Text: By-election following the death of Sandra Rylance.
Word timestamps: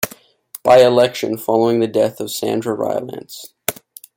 By-election 0.63 1.37
following 1.37 1.79
the 1.79 1.85
death 1.85 2.19
of 2.19 2.31
Sandra 2.31 2.73
Rylance. 2.73 3.53